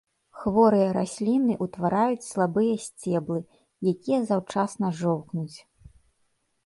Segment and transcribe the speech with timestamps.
[0.43, 3.39] Хворыя расліны ўтвараюць слабыя сцеблы,
[3.95, 5.57] якія заўчасна жоўкнуць.